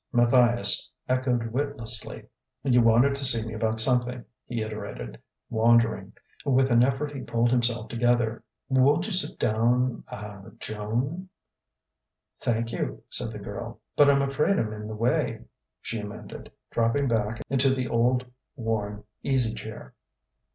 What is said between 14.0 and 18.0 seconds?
I'm afraid I'm in the way," she amended, dropping back into the